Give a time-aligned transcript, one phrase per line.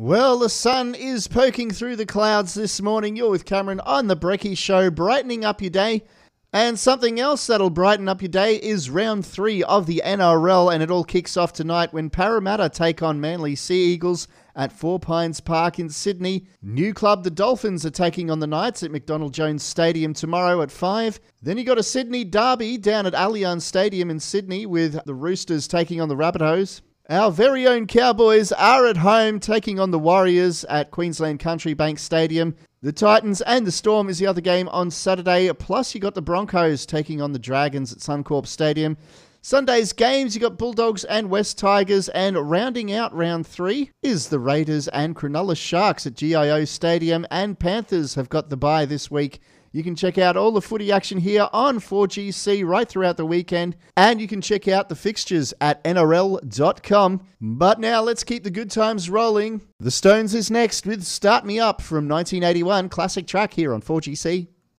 [0.00, 3.16] Well, the sun is poking through the clouds this morning.
[3.16, 6.04] You're with Cameron on the Brecky Show, brightening up your day.
[6.52, 10.84] And something else that'll brighten up your day is round three of the NRL, and
[10.84, 15.40] it all kicks off tonight when Parramatta take on Manly Sea Eagles at Four Pines
[15.40, 16.46] Park in Sydney.
[16.62, 20.70] New club, the Dolphins, are taking on the Knights at McDonald Jones Stadium tomorrow at
[20.70, 21.18] 5.
[21.42, 25.66] Then you got a Sydney derby down at Allianz Stadium in Sydney with the Roosters
[25.66, 26.82] taking on the Rabbitohs.
[27.10, 31.98] Our very own Cowboys are at home taking on the Warriors at Queensland Country Bank
[31.98, 32.54] Stadium.
[32.82, 35.50] The Titans and the Storm is the other game on Saturday.
[35.54, 38.98] Plus, you got the Broncos taking on the Dragons at Suncorp Stadium.
[39.40, 44.38] Sunday's games, you got Bulldogs and West Tigers, and rounding out round three is the
[44.38, 49.40] Raiders and Cronulla Sharks at GIO Stadium, and Panthers have got the bye this week
[49.72, 53.76] you can check out all the footy action here on 4GC right throughout the weekend,
[53.96, 57.20] and you can check out the fixtures at NRL.com.
[57.40, 59.62] But now let's keep the good times rolling.
[59.78, 64.48] The Stones is next with Start Me Up from 1981 classic track here on 4GC.